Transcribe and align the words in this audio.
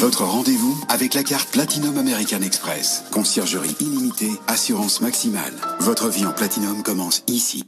Votre 0.00 0.24
rendez-vous 0.24 0.82
avec 0.88 1.12
la 1.12 1.22
carte 1.22 1.50
Platinum 1.50 1.98
American 1.98 2.40
Express. 2.40 3.04
Conciergerie 3.10 3.76
illimitée, 3.80 4.32
assurance 4.46 5.02
maximale. 5.02 5.52
Votre 5.80 6.08
vie 6.08 6.24
en 6.24 6.32
Platinum 6.32 6.82
commence 6.82 7.22
ici. 7.26 7.64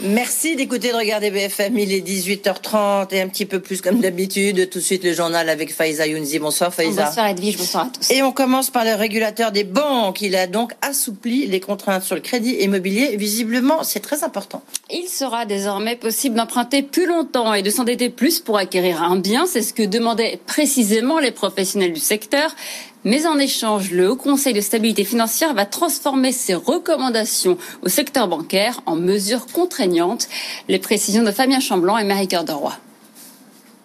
Merci 0.00 0.54
d'écouter 0.54 0.92
de 0.92 0.96
regarder 0.96 1.32
BFM. 1.32 1.76
Il 1.76 1.92
est 1.92 2.06
18h30 2.06 3.12
et 3.12 3.20
un 3.20 3.28
petit 3.28 3.46
peu 3.46 3.58
plus 3.58 3.80
comme 3.80 3.98
d'habitude. 3.98 4.70
Tout 4.70 4.78
de 4.78 4.84
suite 4.84 5.02
le 5.02 5.12
journal 5.12 5.48
avec 5.48 5.74
Faiza 5.74 6.06
Younzi. 6.06 6.38
Bonsoir 6.38 6.72
Faiza. 6.72 7.06
Bonsoir 7.06 7.26
Edwige, 7.26 7.56
bonsoir 7.56 7.86
à 7.86 7.88
tous. 7.88 8.10
Et 8.12 8.22
on 8.22 8.30
commence 8.30 8.70
par 8.70 8.84
le 8.84 8.94
régulateur 8.94 9.50
des 9.50 9.64
banques. 9.64 10.20
Il 10.20 10.36
a 10.36 10.46
donc 10.46 10.72
assoupli 10.82 11.46
les 11.46 11.58
contraintes 11.58 12.04
sur 12.04 12.14
le 12.14 12.20
crédit 12.20 12.54
immobilier. 12.60 13.16
Visiblement, 13.16 13.82
c'est 13.82 13.98
très 13.98 14.22
important. 14.22 14.62
Il 14.88 15.08
sera 15.08 15.46
désormais 15.46 15.96
possible 15.96 16.36
d'emprunter 16.36 16.82
plus 16.82 17.06
longtemps 17.06 17.52
et 17.52 17.62
de 17.62 17.70
s'endetter 17.70 18.08
plus 18.08 18.38
pour 18.38 18.56
acquérir 18.56 19.02
un 19.02 19.16
bien. 19.16 19.46
C'est 19.46 19.62
ce 19.62 19.74
que 19.74 19.82
demandaient 19.82 20.38
précisément 20.46 21.18
les 21.18 21.32
professionnels 21.32 21.92
du 21.92 22.00
secteur. 22.00 22.54
Mais 23.08 23.24
en 23.24 23.38
échange, 23.38 23.90
le 23.90 24.10
Haut 24.10 24.16
Conseil 24.16 24.52
de 24.52 24.60
stabilité 24.60 25.02
financière 25.02 25.54
va 25.54 25.64
transformer 25.64 26.30
ses 26.30 26.54
recommandations 26.54 27.56
au 27.80 27.88
secteur 27.88 28.28
bancaire 28.28 28.82
en 28.84 28.96
mesures 28.96 29.46
contraignantes. 29.46 30.28
Les 30.68 30.78
précisions 30.78 31.22
de 31.22 31.30
Fabien 31.30 31.58
Chamblanc 31.58 31.96
et 31.96 32.04
Marie-Cœur 32.04 32.44
de 32.44 32.52
Roy. 32.52 32.76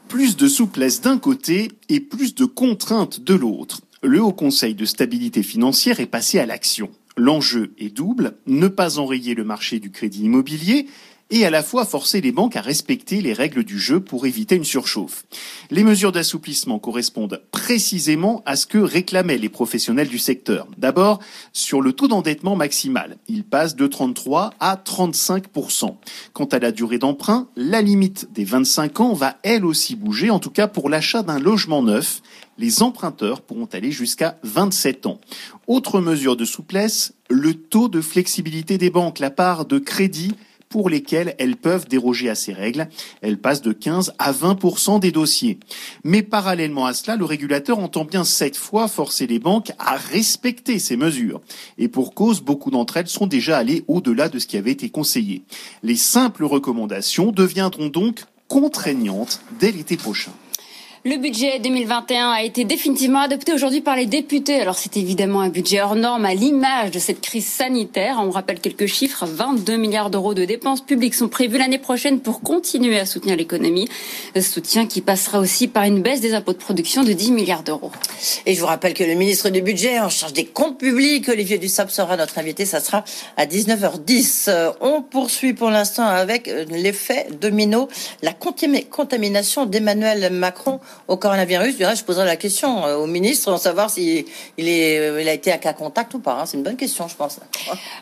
Plus 0.10 0.36
de 0.36 0.50
souplesse 0.50 1.00
d'un 1.00 1.18
côté 1.18 1.72
et 1.88 2.02
plus 2.02 2.36
de 2.36 2.44
contraintes 2.44 3.22
de 3.22 3.34
l'autre. 3.34 3.80
Le 4.02 4.22
Haut 4.22 4.34
Conseil 4.34 4.76
de 4.76 4.84
stabilité 4.84 5.42
financière 5.42 6.02
est 6.02 6.06
passé 6.06 6.40
à 6.40 6.46
l'action. 6.46 6.90
L'enjeu 7.16 7.72
est 7.78 7.96
double, 7.96 8.36
ne 8.46 8.68
pas 8.68 9.00
enrayer 9.00 9.36
le 9.36 9.46
marché 9.46 9.80
du 9.80 9.90
crédit 9.90 10.26
immobilier 10.26 10.88
et 11.34 11.46
à 11.46 11.50
la 11.50 11.64
fois 11.64 11.84
forcer 11.84 12.22
les 12.22 12.32
banques 12.32 12.56
à 12.56 12.62
respecter 12.62 13.20
les 13.20 13.34
règles 13.34 13.64
du 13.64 13.80
jeu 13.80 14.00
pour 14.00 14.28
éviter 14.28 14.56
une 14.56 14.64
surchauffe. 14.64 15.26
Les 15.72 15.84
mesures 15.84 16.12
d'assouplissement 16.12 16.78
correspondent 16.78 17.42
précisément 17.52 18.44
à 18.46 18.56
ce 18.56 18.68
que 18.68 18.78
réclamaient 18.78 19.40
les 19.40 19.50
professionnels 19.50 20.10
du 20.10 20.20
secteur. 20.20 20.68
D'abord, 20.78 21.18
sur 21.52 21.82
le 21.82 21.92
taux 21.92 22.08
d'endettement 22.08 22.56
maximal. 22.56 23.18
Il 23.28 23.46
passe 23.46 23.76
de 23.76 23.88
33 23.88 24.54
à 24.60 24.76
35% 24.76 25.96
Quant 26.34 26.46
à 26.46 26.60
la 26.60 26.72
durée 26.72 27.00
d'emprunt, 27.00 27.48
la 27.56 27.82
limite 27.82 28.32
des 28.32 28.46
25 28.46 29.00
ans 29.00 29.14
va 29.14 29.38
elle 29.42 29.66
aussi 29.66 29.96
bouger, 29.96 30.30
en 30.30 30.38
tout 30.38 30.52
cas 30.52 30.68
pour 30.68 30.88
l'achat 30.88 31.24
d'un 31.24 31.40
logement 31.40 31.82
neuf. 31.82 32.22
Les 32.60 32.84
emprunteurs 32.84 33.42
pourront 33.42 33.68
aller 33.74 33.92
jusqu'à 33.92 34.38
27 34.44 35.08
ans. 35.08 35.20
Autre 35.66 36.00
mesure 36.00 36.36
de 36.36 36.46
souplesse, 36.46 37.14
le 37.28 37.56
taux 37.56 37.90
de 37.90 38.02
flexibilité 38.02 38.78
des 38.78 38.92
banques, 38.92 39.18
la 39.18 39.32
part 39.32 39.66
de 39.66 39.80
crédit 39.80 40.36
pour 40.74 40.90
lesquelles 40.90 41.36
elles 41.38 41.56
peuvent 41.56 41.88
déroger 41.88 42.32
à 42.32 42.36
ces 42.36 42.52
règles. 42.52 42.90
Elles 43.22 43.38
passent 43.38 43.62
de 43.62 43.74
15 43.74 44.16
à 44.18 44.32
20 44.32 44.98
des 44.98 45.12
dossiers. 45.12 45.60
Mais 46.04 46.24
parallèlement 46.24 46.88
à 46.88 46.96
cela, 46.96 47.16
le 47.16 47.26
régulateur 47.26 47.78
entend 47.78 48.06
bien 48.06 48.24
cette 48.24 48.58
fois 48.58 48.88
forcer 48.88 49.28
les 49.28 49.38
banques 49.38 49.72
à 49.78 49.98
respecter 49.98 50.80
ces 50.80 50.98
mesures. 50.98 51.42
Et 51.78 51.90
pour 51.90 52.16
cause, 52.16 52.42
beaucoup 52.42 52.72
d'entre 52.72 52.98
elles 52.98 53.08
sont 53.08 53.28
déjà 53.28 53.60
allées 53.60 53.84
au-delà 53.88 54.30
de 54.30 54.40
ce 54.40 54.48
qui 54.48 54.58
avait 54.58 54.72
été 54.72 54.90
conseillé. 54.90 55.44
Les 55.84 55.96
simples 55.96 56.44
recommandations 56.44 57.32
deviendront 57.32 57.90
donc 57.90 58.22
contraignantes 58.48 59.42
dès 59.60 59.72
l'été 59.72 59.96
prochain. 59.96 60.32
Le 61.06 61.18
budget 61.18 61.60
2021 61.60 62.32
a 62.32 62.44
été 62.44 62.64
définitivement 62.64 63.20
adopté 63.20 63.52
aujourd'hui 63.52 63.82
par 63.82 63.98
les 63.98 64.06
députés. 64.06 64.62
Alors 64.62 64.78
c'est 64.78 64.96
évidemment 64.96 65.42
un 65.42 65.50
budget 65.50 65.82
hors 65.82 65.96
norme 65.96 66.24
à 66.24 66.34
l'image 66.34 66.92
de 66.92 67.00
cette 67.00 67.20
crise 67.20 67.46
sanitaire. 67.46 68.22
On 68.22 68.30
rappelle 68.30 68.62
quelques 68.62 68.86
chiffres. 68.86 69.26
22 69.26 69.76
milliards 69.76 70.10
d'euros 70.10 70.34
de 70.34 70.46
dépenses 70.46 70.80
publiques 70.80 71.16
sont 71.16 71.28
prévus 71.28 71.58
l'année 71.58 71.78
prochaine 71.78 72.22
pour 72.22 72.40
continuer 72.40 72.98
à 72.98 73.06
soutenir 73.06 73.36
l'économie. 73.36 73.90
Soutien 74.40 74.88
qui 74.88 75.02
passera 75.02 75.40
aussi 75.40 75.68
par 75.68 75.84
une 75.84 76.02
baisse 76.02 76.22
des 76.22 76.34
impôts 76.36 76.54
de 76.54 76.58
production 76.58 77.04
de 77.04 77.12
10 77.12 77.34
milliards 77.34 77.64
d'euros. 77.64 77.92
Et 78.46 78.56
je 78.56 78.62
vous 78.62 78.68
rappelle 78.68 78.94
que 78.94 79.04
le 79.04 79.16
ministre 79.16 79.50
du 79.50 79.62
Budget 79.62 80.00
en 80.00 80.08
charge 80.08 80.32
des 80.32 80.46
comptes 80.46 80.78
publics, 80.78 81.28
Olivier 81.28 81.58
Dussopt, 81.58 81.92
sera 81.92 82.16
notre 82.16 82.40
invité. 82.40 82.64
Ça 82.64 82.80
sera 82.80 83.04
à 83.36 83.46
19h10. 83.46 84.76
On 84.80 85.02
poursuit 85.02 85.54
pour 85.54 85.70
l'instant 85.70 86.06
avec 86.06 86.50
l'effet 86.70 87.28
domino, 87.42 87.90
la 88.22 88.32
contamination 88.32 89.66
d'Emmanuel 89.66 90.32
Macron 90.32 90.80
au 91.08 91.18
coronavirus. 91.18 91.76
Je 91.80 92.04
poserai 92.04 92.26
la 92.26 92.36
question 92.36 92.86
euh, 92.86 92.96
au 92.96 93.08
ministre, 93.08 93.52
en 93.52 93.58
savoir 93.58 93.90
s'il 93.90 94.26
euh, 94.60 95.28
a 95.28 95.34
été 95.34 95.52
à 95.52 95.58
cas 95.58 95.74
contact 95.74 96.14
ou 96.14 96.20
pas. 96.20 96.40
Hein. 96.40 96.46
C'est 96.46 96.58
une 96.58 96.64
bonne 96.64 96.78
question, 96.78 97.08
je 97.08 97.16
pense. 97.16 97.40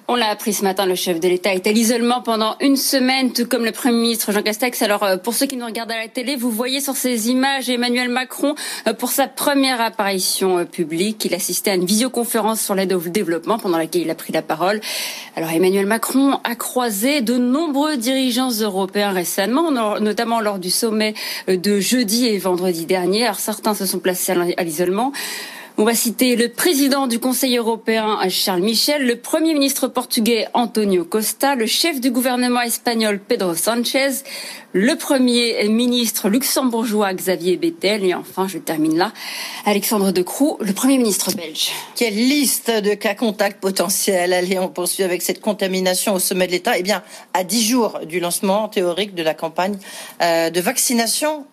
On 0.08 0.16
l'a 0.16 0.30
appris 0.30 0.54
ce 0.54 0.64
matin, 0.64 0.86
le 0.86 0.96
chef 0.96 1.20
de 1.20 1.28
l'État 1.28 1.54
est 1.54 1.66
à 1.66 1.72
l'isolement 1.72 2.22
pendant 2.22 2.56
une 2.60 2.78
semaine, 2.78 3.34
tout 3.34 3.46
comme 3.46 3.66
le 3.66 3.72
Premier 3.72 3.98
ministre 3.98 4.32
Jean 4.32 4.44
Castex. 4.44 4.82
Alors, 4.82 5.04
euh, 5.04 5.18
pour 5.18 5.34
ceux 5.34 5.46
qui 5.46 5.58
nous 5.58 5.66
regardent 5.66 5.92
à 5.92 5.98
la 5.98 6.08
télé, 6.08 6.36
vous 6.36 6.52
voyez 6.52 6.82
sur 6.82 6.96
ces 6.96 7.30
images 7.30 7.70
Emmanuel 7.70 8.10
Macron 8.10 8.56
pour 9.00 9.10
sa 9.10 9.28
première 9.28 9.82
apparition 9.82 10.66
publique. 10.66 11.26
Il 11.26 11.34
assistait 11.34 11.72
à 11.72 11.76
une 11.76 11.86
visioconférence 11.86 12.62
sur 12.62 12.76
l'aide 12.76 12.94
au 12.94 13.00
développement 13.00 13.58
pendant 13.58 13.78
laquelle 13.78 14.04
il 14.04 14.10
a 14.10 14.16
pris 14.16 14.34
la 14.34 14.42
parole. 14.42 14.82
Alors, 15.36 15.52
Emmanuel 15.52 15.86
Macron 15.86 16.40
a 16.44 16.56
croisé 16.56 17.22
de 17.22 17.38
nombreux 17.38 17.98
dirigeants 17.98 18.52
européens 18.52 19.12
récemment, 19.12 19.72
notamment 20.00 20.40
lors 20.40 20.60
du 20.60 20.70
sommet 20.70 21.14
de 21.48 21.80
jeudi 21.80 22.28
et 22.28 22.38
vendredi 22.38 22.81
dernier. 22.86 23.24
Alors 23.24 23.40
certains 23.40 23.74
se 23.74 23.86
sont 23.86 24.00
placés 24.00 24.34
à 24.58 24.64
l'isolement. 24.64 25.12
On 25.78 25.86
va 25.86 25.96
citer 25.96 26.36
le 26.36 26.50
président 26.50 27.08
du 27.08 27.18
Conseil 27.18 27.58
européen, 27.58 28.20
Charles 28.30 28.62
Michel, 28.62 29.08
le 29.08 29.16
premier 29.16 29.54
ministre 29.54 29.88
portugais, 29.88 30.48
Antonio 30.54 31.06
Costa, 31.06 31.56
le 31.56 31.66
chef 31.66 32.02
du 32.02 32.12
gouvernement 32.12 32.62
espagnol, 32.62 33.20
Pedro 33.26 33.56
Sanchez, 33.56 34.10
le 34.74 34.96
premier 34.96 35.68
ministre 35.70 36.30
luxembourgeois, 36.30 37.14
Xavier 37.14 37.56
Bettel, 37.56 38.04
et 38.04 38.14
enfin, 38.14 38.48
je 38.48 38.58
termine 38.58 38.98
là, 38.98 39.14
Alexandre 39.66 40.12
De 40.12 40.22
Croo, 40.22 40.58
le 40.62 40.74
premier 40.74 40.98
ministre 40.98 41.32
belge. 41.34 41.72
Quelle 41.96 42.16
liste 42.16 42.70
de 42.70 42.94
cas 42.94 43.16
contacts 43.16 43.60
potentiels 43.60 44.34
Allez, 44.34 44.60
on 44.60 44.68
poursuit 44.68 45.04
avec 45.04 45.22
cette 45.22 45.42
contamination 45.42 46.14
au 46.14 46.20
sommet 46.20 46.48
de 46.48 46.52
l'État. 46.52 46.78
Eh 46.78 46.84
bien, 46.84 47.02
à 47.34 47.44
dix 47.44 47.66
jours 47.66 48.02
du 48.06 48.20
lancement 48.20 48.68
théorique 48.68 49.16
de 49.16 49.24
la 49.24 49.34
campagne 49.34 49.78
euh, 50.22 50.50
de 50.50 50.62
vaccination 50.62 51.46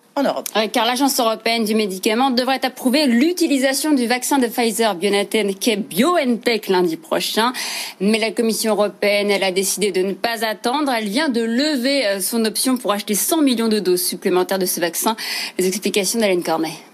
car 0.71 0.85
l'Agence 0.85 1.19
européenne 1.19 1.65
du 1.65 1.75
médicament 1.75 2.31
devrait 2.31 2.65
approuver 2.65 3.05
l'utilisation 3.07 3.93
du 3.93 4.07
vaccin 4.07 4.37
de 4.37 4.47
Pfizer 4.47 4.95
BioNTech 4.95 5.79
BioNTech 5.87 6.67
lundi 6.67 6.97
prochain. 6.97 7.53
Mais 7.99 8.19
la 8.19 8.31
Commission 8.31 8.73
européenne, 8.73 9.31
elle 9.31 9.43
a 9.43 9.51
décidé 9.51 9.91
de 9.91 10.01
ne 10.01 10.13
pas 10.13 10.45
attendre. 10.45 10.91
Elle 10.91 11.07
vient 11.07 11.29
de 11.29 11.41
lever 11.41 12.05
euh, 12.05 12.19
son 12.19 12.45
option 12.45 12.77
pour 12.77 12.91
acheter 12.91 13.15
100 13.15 13.41
millions 13.41 13.67
de 13.67 13.79
doses 13.79 14.03
supplémentaires 14.03 14.59
de 14.59 14.65
ce 14.65 14.79
vaccin. 14.79 15.15
Les 15.57 15.67
explications 15.67 16.19
d'Hélène 16.19 16.43
Cornet. 16.43 16.88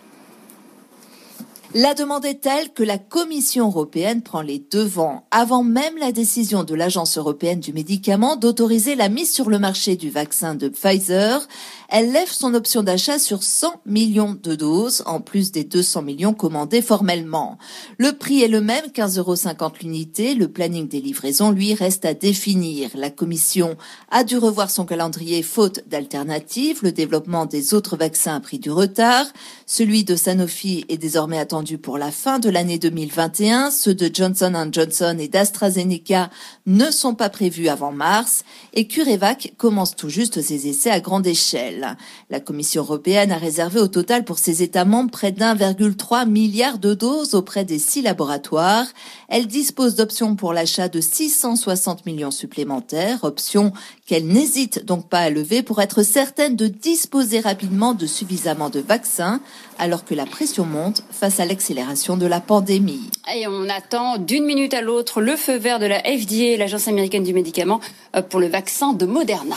La 1.77 1.94
demande 1.94 2.24
est 2.24 2.39
telle 2.39 2.72
que 2.72 2.83
la 2.83 2.98
Commission 2.98 3.68
européenne 3.68 4.22
prend 4.22 4.42
les 4.42 4.66
devants 4.72 5.27
avant 5.30 5.62
même 5.62 5.98
la 5.98 6.13
décision 6.13 6.63
de 6.63 6.74
l'Agence 6.74 7.18
européenne 7.18 7.60
du 7.60 7.74
médicament 7.74 8.38
d'autoriser 8.38 8.95
la 8.95 9.10
mise 9.10 9.33
sur 9.33 9.50
le 9.50 9.60
marché 9.60 9.98
du 9.98 10.10
vaccin 10.10 10.56
de 10.56 10.69
Pfizer. 10.69 11.45
Elle 11.89 12.13
lève 12.13 12.31
son 12.31 12.54
option 12.54 12.81
d'achat 12.81 13.19
sur 13.19 13.44
100 13.44 13.81
millions 13.86 14.38
de 14.42 14.56
doses, 14.56 15.04
en 15.06 15.19
plus 15.19 15.51
des 15.51 15.66
200 15.66 16.01
millions 16.01 16.33
commandés 16.33 16.81
formellement. 16.81 17.57
Le 17.98 18.13
prix 18.13 18.42
est 18.42 18.48
le 18.48 18.62
même, 18.62 18.86
15,50 18.86 19.19
euros 19.19 19.71
l'unité. 19.81 20.33
Le 20.33 20.48
planning 20.48 20.88
des 20.88 21.01
livraisons, 21.01 21.51
lui, 21.51 21.74
reste 21.74 22.06
à 22.06 22.13
définir. 22.13 22.89
La 22.95 23.10
Commission 23.10 23.75
a 24.12 24.24
dû 24.24 24.38
revoir 24.38 24.69
son 24.69 24.86
calendrier 24.86 25.44
faute 25.44 25.81
d'alternatives. 25.88 26.80
Le 26.83 26.94
développement 26.94 27.45
des 27.45 27.74
autres 27.74 27.98
vaccins 27.98 28.36
a 28.36 28.39
pris 28.39 28.60
du 28.60 28.71
retard. 28.71 29.25
Celui 29.66 30.06
de 30.06 30.16
Sanofi 30.16 30.86
est 30.88 30.98
désormais 30.98 31.38
attendu 31.38 31.65
pour 31.74 31.98
la 31.98 32.12
fin 32.12 32.38
de 32.38 32.50
l'année 32.50 32.78
2021. 32.78 33.72
Ceux 33.72 33.96
de 33.96 34.10
Johnson 34.14 34.70
Johnson 34.72 35.18
et 35.20 35.28
d'AstraZeneca 35.28 36.30
ne 36.68 36.92
sont 36.92 37.16
pas 37.16 37.30
prévus 37.30 37.68
avant 37.70 37.92
mars 37.92 38.44
et 38.74 38.88
CureVac 38.88 39.54
commence 39.58 39.96
tout 39.96 40.10
juste 40.10 40.42
ses 40.42 40.68
essais 40.68 40.92
à 40.92 41.00
grande 41.00 41.26
échelle. 41.26 41.98
La 42.30 42.40
Commission 42.40 42.84
européenne 42.84 43.32
a 43.32 43.38
réservé 43.38 43.80
au 43.80 43.88
total 43.88 44.24
pour 44.24 44.38
ses 44.38 44.62
États 44.62 44.86
membres 44.86 45.10
près 45.10 45.32
d'1,3 45.32 46.30
milliard 46.30 46.78
de 46.78 46.94
doses 46.94 47.34
auprès 47.34 47.66
des 47.66 47.80
six 47.80 48.04
laboratoires. 48.04 48.86
Elle 49.28 49.48
dispose 49.48 49.96
d'options 49.96 50.36
pour 50.36 50.54
l'achat 50.54 50.88
de 50.88 51.02
660 51.02 52.06
millions 52.06 52.32
supplémentaires, 52.32 53.24
options 53.24 53.74
qu'elle 54.06 54.28
n'hésite 54.28 54.86
donc 54.86 55.10
pas 55.10 55.20
à 55.20 55.30
lever 55.32 55.64
pour 55.64 55.82
être 55.82 56.04
certaine 56.04 56.56
de 56.56 56.68
disposer 56.68 57.40
rapidement 57.40 57.96
de 57.96 58.06
suffisamment 58.06 58.70
de 58.70 58.80
vaccins 58.80 59.42
alors 59.78 60.06
que 60.06 60.14
la 60.14 60.26
pression 60.26 60.66
monte 60.66 61.04
face 61.12 61.40
à 61.40 61.46
l'accélération 61.56 62.18
de 62.18 62.25
la 62.25 62.42
pandémie. 62.42 63.10
Et 63.34 63.48
on 63.48 63.69
attend 63.69 64.18
d'une 64.18 64.44
minute 64.44 64.74
à 64.74 64.81
l'autre 64.81 65.22
le 65.22 65.38
feu 65.38 65.56
vert 65.56 65.80
de 65.80 65.86
la 65.86 66.00
FDA, 66.00 66.57
l'Agence 66.57 66.90
américaine 66.90 67.24
du 67.24 67.34
médicament, 67.34 67.80
euh, 68.18 68.22
pour 68.22 68.42
le 68.42 68.48
vaccin 68.48 68.92
de 68.92 69.06
Moderna. 69.06 69.56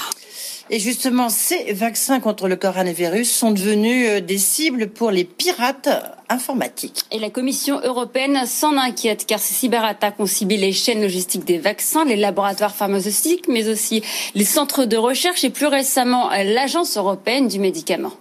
Et 0.70 0.78
justement, 0.78 1.28
ces 1.28 1.72
vaccins 1.72 2.20
contre 2.20 2.46
le 2.46 2.54
coronavirus 2.54 3.28
sont 3.28 3.50
devenus 3.50 4.06
euh, 4.08 4.20
des 4.20 4.38
cibles 4.38 4.90
pour 4.90 5.10
les 5.10 5.24
pirates 5.24 5.88
informatiques. 6.28 7.02
Et 7.10 7.18
la 7.18 7.30
Commission 7.30 7.80
européenne 7.82 8.46
s'en 8.46 8.76
inquiète 8.76 9.26
car 9.26 9.40
ces 9.40 9.54
cyberattaques 9.54 10.20
ont 10.20 10.26
ciblé 10.26 10.56
les 10.56 10.72
chaînes 10.72 11.02
logistiques 11.02 11.44
des 11.44 11.58
vaccins, 11.58 12.04
les 12.04 12.14
laboratoires 12.14 12.76
pharmaceutiques, 12.76 13.48
mais 13.48 13.68
aussi 13.68 14.04
les 14.36 14.44
centres 14.44 14.84
de 14.84 14.96
recherche 14.96 15.42
et 15.42 15.50
plus 15.50 15.66
récemment 15.66 16.30
l'Agence 16.30 16.96
européenne 16.96 17.48
du 17.48 17.58
médicament. 17.58 18.12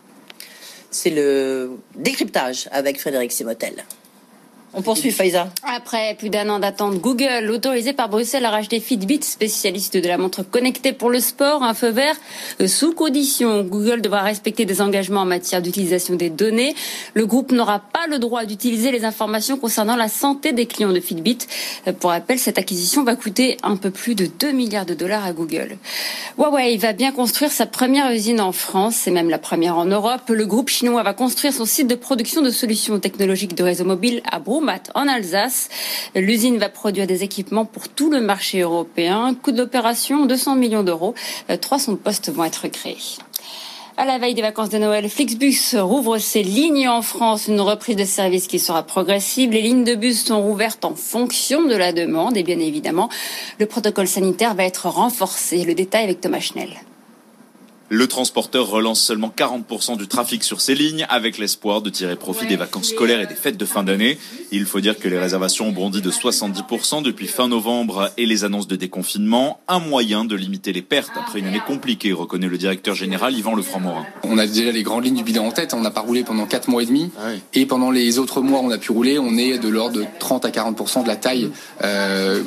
C'est 0.92 1.10
le 1.10 1.78
décryptage 1.96 2.70
avec 2.72 3.00
Frédéric 3.00 3.32
Simotel. 3.32 3.84
On 4.74 4.82
poursuit, 4.82 5.12
Faiza. 5.12 5.48
Après 5.64 6.14
plus 6.16 6.30
d'un 6.30 6.50
an 6.50 6.60
d'attente, 6.60 7.00
Google, 7.00 7.50
autorisé 7.50 7.94
par 7.94 8.10
Bruxelles 8.10 8.44
à 8.44 8.50
racheter 8.50 8.82
Fitbit, 8.82 9.24
spécialiste 9.24 9.96
de 9.96 10.08
la 10.08 10.18
montre 10.18 10.44
connectée 10.44 10.92
pour 10.92 11.10
le 11.10 11.22
sport, 11.22 11.64
un 11.64 11.74
feu 11.74 11.90
vert 11.90 12.16
euh, 12.60 12.68
sous 12.68 12.94
condition. 12.94 13.64
Google 13.64 14.02
devra 14.02 14.24
respecter 14.24 14.66
des 14.66 14.82
engagements 14.82 15.22
en 15.22 15.26
matière 15.26 15.62
d'utilisation 15.62 16.16
des 16.16 16.30
données. 16.30 16.76
Le 17.14 17.26
groupe 17.26 17.54
n'aura 17.54 17.80
pas 17.80 18.08
le 18.10 18.20
droit 18.20 18.44
d'utiliser 18.44 18.92
les 18.92 19.06
informations 19.06 19.58
concernant 19.58 19.96
la 19.96 20.10
santé 20.10 20.52
des 20.52 20.66
clients 20.66 20.92
de 20.92 21.00
Fitbit. 21.00 21.40
Euh, 21.88 21.94
pour 21.94 22.10
rappel, 22.10 22.38
cette 22.38 22.58
acquisition 22.58 23.04
va 23.04 23.16
coûter 23.16 23.56
un 23.64 23.78
peu 23.78 23.90
plus 23.90 24.16
de 24.16 24.26
2 24.26 24.52
milliards 24.52 24.86
de 24.86 24.94
dollars 24.94 25.26
à 25.26 25.32
Google. 25.32 25.78
Huawei 26.38 26.76
va 26.76 26.92
bien 26.92 27.14
construire 27.14 27.52
sa 27.52 27.68
première 27.68 28.12
usine 28.12 28.42
en 28.42 28.52
France, 28.52 28.98
c'est 28.98 29.12
même 29.12 29.30
la 29.30 29.40
première 29.40 29.78
en 29.78 29.86
Europe. 29.86 30.30
Le 30.30 30.46
groupe 30.46 30.68
chinois 30.68 31.04
va 31.04 31.14
construire 31.14 31.54
son 31.54 31.66
site 31.66 31.88
de 31.88 31.96
production 31.96 32.42
de 32.42 32.50
solutions 32.50 33.00
technologiques 33.00 33.56
de 33.56 33.64
réseau 33.64 33.86
mobile 33.86 34.22
à 34.30 34.40
Brou 34.60 34.72
en 34.96 35.08
Alsace. 35.08 35.70
L'usine 36.16 36.58
va 36.58 36.70
produire 36.70 37.06
des 37.06 37.24
équipements 37.24 37.66
pour 37.66 37.90
tout 37.90 38.10
le 38.10 38.22
marché 38.22 38.62
européen. 38.62 39.36
Coût 39.36 39.52
de 39.52 39.60
l'opération 39.60 40.26
200 40.26 40.56
millions 40.56 40.84
d'euros. 40.84 41.14
300 41.62 41.98
postes 41.98 42.32
vont 42.32 42.44
être 42.44 42.68
créés. 42.68 42.98
À 43.98 44.06
la 44.06 44.18
veille 44.20 44.36
des 44.36 44.42
vacances 44.42 44.70
de 44.70 44.78
Noël, 44.78 45.10
Flixbus 45.10 45.76
rouvre 45.76 46.18
ses 46.20 46.44
lignes 46.44 46.88
en 46.88 47.02
France, 47.02 47.48
une 47.48 47.62
reprise 47.62 47.96
de 47.96 48.06
service 48.06 48.48
qui 48.48 48.60
sera 48.60 48.84
progressive. 48.84 49.52
Les 49.52 49.62
lignes 49.62 49.84
de 49.84 49.96
bus 49.96 50.26
sont 50.26 50.42
rouvertes 50.42 50.86
en 50.86 50.94
fonction 50.96 51.64
de 51.64 51.76
la 51.76 51.94
demande 51.94 52.38
et 52.38 52.44
bien 52.44 52.60
évidemment, 52.60 53.10
le 53.60 53.66
protocole 53.66 54.08
sanitaire 54.08 54.54
va 54.54 54.66
être 54.66 54.88
renforcé. 54.88 55.66
Le 55.66 55.74
détail 55.74 56.04
avec 56.04 56.22
Thomas 56.22 56.40
Schnell. 56.40 56.70
Le 57.90 58.06
transporteur 58.08 58.68
relance 58.68 59.02
seulement 59.02 59.34
40% 59.36 59.98
du 59.98 60.10
trafic 60.10 60.44
sur 60.44 60.60
ces 60.60 60.76
lignes 60.76 61.06
avec 61.10 61.38
l'espoir 61.38 61.82
de 61.82 61.90
tirer 61.90 62.18
profit 62.18 62.46
des 62.46 62.58
vacances 62.58 62.90
scolaires 62.90 63.22
et 63.22 63.28
des 63.28 63.36
fêtes 63.36 63.56
de 63.56 63.64
fin 63.64 63.84
d'année. 63.84 64.18
Il 64.52 64.66
faut 64.66 64.82
dire 64.82 65.00
que 65.00 65.08
les 65.08 65.18
réservations 65.18 65.70
ont 65.70 65.72
bondi 65.72 66.02
de 66.02 66.12
70% 66.12 67.02
depuis 67.02 67.28
fin 67.28 67.48
novembre 67.48 68.12
et 68.18 68.26
les 68.26 68.44
annonces 68.44 68.68
de 68.68 68.76
déconfinement, 68.76 69.62
un 69.70 69.80
moyen 69.80 70.26
de 70.26 70.36
limiter 70.36 70.74
les 70.74 70.82
pertes 70.82 71.12
après 71.16 71.40
une 71.40 71.48
année 71.48 71.62
compliquée, 71.66 72.12
reconnaît 72.12 72.50
le 72.50 72.58
directeur 72.58 72.94
général 72.94 73.34
Yvan 73.38 73.56
Lefranc-Morin. 73.56 74.06
On 74.24 74.38
a 74.38 74.48
déjà 74.48 74.70
les 74.74 74.84
grandes 74.84 75.06
lignes 75.06 75.16
du 75.16 75.24
bilan 75.24 75.46
en 75.46 75.52
tête, 75.52 75.74
on 75.74 75.80
n'a 75.80 75.92
pas 75.92 76.02
roulé 76.02 76.26
pendant 76.26 76.46
4 76.46 76.70
mois 76.70 76.84
et 76.84 76.88
demi 76.88 77.10
ah 77.18 77.30
et 77.54 77.66
pendant 77.66 77.92
les 77.92 78.20
autres 78.20 78.42
mois 78.42 78.60
on 78.60 78.70
a 78.70 78.78
pu 78.78 78.92
rouler, 78.92 79.18
on 79.18 79.38
est 79.38 79.60
de 79.60 79.70
l'ordre 79.70 80.00
de 80.00 80.06
30 80.20 80.44
à 80.44 80.50
40% 80.50 81.04
de 81.04 81.08
la 81.08 81.16
taille 81.16 81.52
euh, 81.86 82.44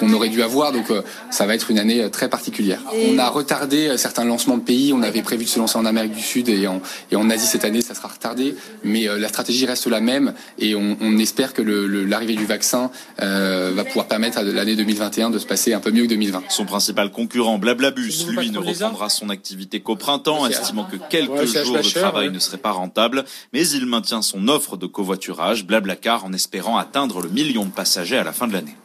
qu'on 0.00 0.12
aurait 0.14 0.30
dû 0.30 0.42
avoir, 0.42 0.72
donc 0.72 0.90
euh, 0.90 1.02
ça 1.30 1.44
va 1.44 1.54
être 1.54 1.70
une 1.70 1.78
année 1.78 2.10
très 2.10 2.30
particulière. 2.30 2.80
On 3.10 3.18
a 3.18 3.28
retardé 3.28 3.88
euh, 3.88 3.96
certains 3.98 4.24
lancements 4.24 4.53
de 4.56 4.62
pays. 4.62 4.92
On 4.92 5.02
avait 5.02 5.22
prévu 5.22 5.44
de 5.44 5.48
se 5.48 5.58
lancer 5.58 5.78
en 5.78 5.84
Amérique 5.84 6.14
du 6.14 6.22
Sud 6.22 6.48
et 6.48 6.66
en, 6.66 6.80
et 7.10 7.16
en 7.16 7.30
Asie 7.30 7.46
cette 7.46 7.64
année, 7.64 7.80
ça 7.80 7.94
sera 7.94 8.08
retardé. 8.08 8.54
Mais 8.82 9.08
euh, 9.08 9.18
la 9.18 9.28
stratégie 9.28 9.66
reste 9.66 9.86
la 9.86 10.00
même 10.00 10.34
et 10.58 10.74
on, 10.74 10.96
on 11.00 11.18
espère 11.18 11.52
que 11.52 11.62
l'arrivée 11.62 12.34
du 12.34 12.46
vaccin 12.46 12.90
euh, 13.22 13.72
va 13.74 13.84
pouvoir 13.84 14.06
permettre 14.06 14.38
à 14.38 14.42
l'année 14.42 14.76
2021 14.76 15.30
de 15.30 15.38
se 15.38 15.46
passer 15.46 15.72
un 15.72 15.80
peu 15.80 15.90
mieux 15.90 16.04
que 16.04 16.08
2020. 16.08 16.44
Son 16.48 16.64
principal 16.64 17.10
concurrent, 17.10 17.58
Blablabus, 17.58 18.26
lui, 18.28 18.50
ne 18.50 18.58
reprendra 18.58 19.08
son 19.08 19.28
activité 19.30 19.80
qu'au 19.80 19.96
printemps, 19.96 20.46
estimant 20.46 20.84
que 20.84 20.96
quelques 21.10 21.46
jours 21.46 21.76
de 21.76 21.90
travail 21.90 22.30
ne 22.30 22.38
seraient 22.38 22.58
pas 22.58 22.72
rentables. 22.72 23.24
Mais 23.52 23.66
il 23.68 23.86
maintient 23.86 24.22
son 24.22 24.48
offre 24.48 24.76
de 24.76 24.86
covoiturage, 24.86 25.64
Blablacar, 25.64 26.24
en 26.24 26.32
espérant 26.32 26.78
atteindre 26.78 27.22
le 27.22 27.28
million 27.28 27.64
de 27.64 27.70
passagers 27.70 28.18
à 28.18 28.24
la 28.24 28.32
fin 28.32 28.46
de 28.46 28.52
l'année. 28.52 28.76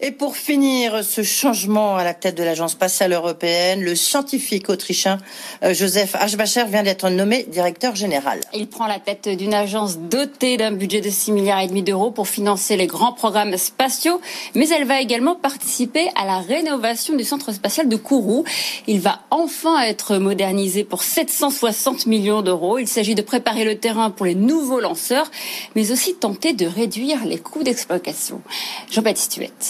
Et 0.00 0.10
pour 0.10 0.36
finir 0.36 1.04
ce 1.04 1.22
changement 1.22 1.96
à 1.96 2.04
la 2.04 2.14
tête 2.14 2.36
de 2.36 2.42
l'Agence 2.42 2.72
spatiale 2.72 3.12
européenne, 3.12 3.82
le 3.82 3.94
scientifique 3.94 4.68
autrichien 4.68 5.18
euh, 5.62 5.72
Joseph 5.72 6.14
Aschbacher 6.14 6.64
vient 6.64 6.82
d'être 6.82 7.08
nommé 7.08 7.44
directeur 7.44 7.94
général. 7.94 8.40
Il 8.52 8.68
prend 8.68 8.86
la 8.86 8.98
tête 8.98 9.28
d'une 9.28 9.54
agence 9.54 9.98
dotée 9.98 10.56
d'un 10.56 10.72
budget 10.72 11.00
de 11.00 11.10
6 11.10 11.32
milliards 11.32 11.60
et 11.60 11.68
demi 11.68 11.82
d'euros 11.82 12.10
pour 12.10 12.28
financer 12.28 12.76
les 12.76 12.86
grands 12.86 13.12
programmes 13.12 13.56
spatiaux, 13.56 14.20
mais 14.54 14.68
elle 14.68 14.84
va 14.84 15.00
également 15.00 15.34
participer 15.34 16.08
à 16.16 16.26
la 16.26 16.38
rénovation 16.38 17.16
du 17.16 17.24
centre 17.24 17.52
spatial 17.52 17.88
de 17.88 17.96
Kourou. 17.96 18.44
Il 18.86 19.00
va 19.00 19.20
enfin 19.30 19.80
être 19.82 20.16
modernisé 20.16 20.84
pour 20.84 21.02
760 21.02 22.06
millions 22.06 22.42
d'euros. 22.42 22.78
Il 22.78 22.88
s'agit 22.88 23.14
de 23.14 23.22
préparer 23.22 23.64
le 23.64 23.78
terrain 23.78 24.10
pour 24.10 24.26
les 24.26 24.34
nouveaux 24.34 24.80
lanceurs, 24.80 25.30
mais 25.74 25.90
aussi 25.90 26.14
tenter 26.14 26.52
de 26.52 26.66
réduire 26.66 27.24
les 27.24 27.38
coûts 27.38 27.62
d'exploitation. 27.62 28.42
Jean-Baptiste 28.90 29.36
Huette. 29.36 29.63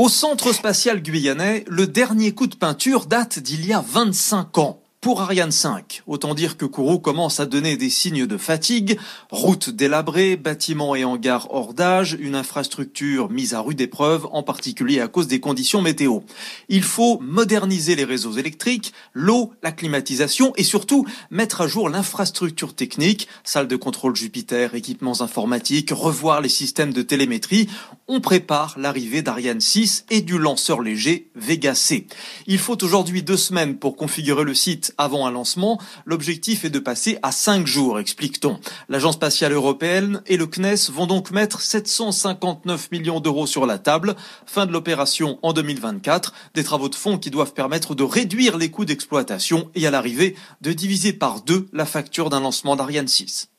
Au 0.00 0.08
centre 0.08 0.54
spatial 0.54 1.02
guyanais, 1.02 1.62
le 1.68 1.86
dernier 1.86 2.32
coup 2.32 2.46
de 2.46 2.56
peinture 2.56 3.04
date 3.04 3.38
d'il 3.38 3.66
y 3.66 3.74
a 3.74 3.84
25 3.86 4.56
ans 4.56 4.80
pour 5.00 5.22
Ariane 5.22 5.50
5. 5.50 6.02
Autant 6.06 6.34
dire 6.34 6.58
que 6.58 6.66
Kourou 6.66 6.98
commence 6.98 7.40
à 7.40 7.46
donner 7.46 7.78
des 7.78 7.88
signes 7.88 8.26
de 8.26 8.36
fatigue. 8.36 8.98
Routes 9.30 9.70
délabrées, 9.70 10.36
bâtiments 10.36 10.94
et 10.94 11.04
hangars 11.04 11.48
hors 11.50 11.72
d'âge, 11.72 12.18
une 12.20 12.34
infrastructure 12.34 13.30
mise 13.30 13.54
à 13.54 13.60
rude 13.60 13.80
épreuve, 13.80 14.28
en 14.32 14.42
particulier 14.42 15.00
à 15.00 15.08
cause 15.08 15.26
des 15.26 15.40
conditions 15.40 15.80
météo. 15.80 16.20
Il 16.68 16.82
faut 16.82 17.18
moderniser 17.20 17.96
les 17.96 18.04
réseaux 18.04 18.32
électriques, 18.32 18.92
l'eau, 19.14 19.52
la 19.62 19.72
climatisation 19.72 20.52
et 20.56 20.64
surtout 20.64 21.06
mettre 21.30 21.62
à 21.62 21.66
jour 21.66 21.88
l'infrastructure 21.88 22.74
technique, 22.74 23.26
salle 23.42 23.68
de 23.68 23.76
contrôle 23.76 24.16
Jupiter, 24.16 24.74
équipements 24.74 25.22
informatiques, 25.22 25.92
revoir 25.92 26.42
les 26.42 26.50
systèmes 26.50 26.92
de 26.92 27.02
télémétrie. 27.02 27.68
On 28.12 28.20
prépare 28.20 28.74
l'arrivée 28.76 29.22
d'Ariane 29.22 29.60
6 29.60 30.06
et 30.10 30.20
du 30.20 30.36
lanceur 30.36 30.80
léger 30.80 31.30
Vega 31.36 31.76
C. 31.76 32.08
Il 32.48 32.58
faut 32.58 32.82
aujourd'hui 32.82 33.22
deux 33.22 33.36
semaines 33.36 33.76
pour 33.76 33.94
configurer 33.94 34.42
le 34.42 34.52
site 34.52 34.92
avant 34.98 35.28
un 35.28 35.30
lancement. 35.30 35.80
L'objectif 36.06 36.64
est 36.64 36.70
de 36.70 36.80
passer 36.80 37.20
à 37.22 37.30
5 37.30 37.68
jours, 37.68 38.00
explique-t-on. 38.00 38.58
L'Agence 38.88 39.14
spatiale 39.14 39.52
européenne 39.52 40.22
et 40.26 40.36
le 40.36 40.48
CNES 40.48 40.90
vont 40.92 41.06
donc 41.06 41.30
mettre 41.30 41.60
759 41.60 42.90
millions 42.90 43.20
d'euros 43.20 43.46
sur 43.46 43.64
la 43.64 43.78
table. 43.78 44.16
Fin 44.44 44.66
de 44.66 44.72
l'opération 44.72 45.38
en 45.42 45.52
2024. 45.52 46.34
Des 46.54 46.64
travaux 46.64 46.88
de 46.88 46.96
fond 46.96 47.16
qui 47.16 47.30
doivent 47.30 47.54
permettre 47.54 47.94
de 47.94 48.02
réduire 48.02 48.58
les 48.58 48.72
coûts 48.72 48.86
d'exploitation 48.86 49.70
et 49.76 49.86
à 49.86 49.92
l'arrivée 49.92 50.34
de 50.62 50.72
diviser 50.72 51.12
par 51.12 51.42
deux 51.42 51.68
la 51.72 51.86
facture 51.86 52.28
d'un 52.28 52.40
lancement 52.40 52.74
d'Ariane 52.74 53.06
6. 53.06 53.50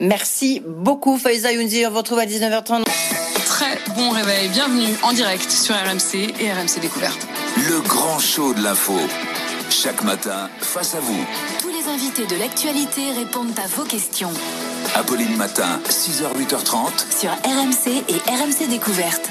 Merci 0.00 0.62
beaucoup 0.66 1.18
Faiza 1.18 1.52
Younzi. 1.52 1.84
On 1.84 1.90
vous 1.90 1.98
retrouve 1.98 2.20
à 2.20 2.24
19h30. 2.24 3.15
Très 3.56 3.78
bon 3.94 4.10
réveil. 4.10 4.50
Bienvenue 4.50 4.94
en 5.02 5.14
direct 5.14 5.50
sur 5.50 5.74
RMC 5.74 6.34
et 6.38 6.52
RMC 6.52 6.78
Découverte. 6.78 7.26
Le 7.56 7.80
grand 7.80 8.18
show 8.18 8.52
de 8.52 8.62
l'info. 8.62 8.92
Chaque 9.70 10.04
matin, 10.04 10.50
face 10.60 10.94
à 10.94 11.00
vous. 11.00 11.24
Tous 11.62 11.70
les 11.70 11.88
invités 11.88 12.26
de 12.26 12.38
l'actualité 12.38 13.12
répondent 13.12 13.58
à 13.58 13.66
vos 13.68 13.84
questions. 13.84 14.32
Apolline 14.94 15.36
Matin, 15.36 15.80
6h, 15.88 16.36
8h30. 16.36 17.18
Sur 17.18 17.30
RMC 17.30 18.04
et 18.10 18.30
RMC 18.30 18.68
Découverte. 18.68 19.30